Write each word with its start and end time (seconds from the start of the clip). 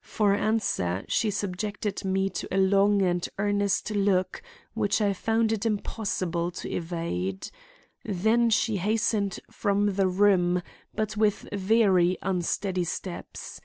For 0.00 0.32
answer 0.34 1.04
she 1.10 1.30
subjected 1.30 2.02
me 2.02 2.30
to 2.30 2.48
a 2.50 2.56
long 2.56 3.02
and 3.02 3.28
earnest 3.38 3.90
look 3.90 4.40
which 4.72 5.02
I 5.02 5.12
found 5.12 5.52
it 5.52 5.66
impossible 5.66 6.50
to 6.52 6.70
evade. 6.70 7.50
Then 8.02 8.48
she 8.48 8.78
hastened 8.78 9.40
from 9.50 9.92
the 9.96 10.08
room, 10.08 10.62
but 10.94 11.18
with 11.18 11.46
very 11.52 12.16
unsteady 12.22 12.84
steps. 12.84 13.60